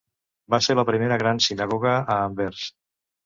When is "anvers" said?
2.31-2.65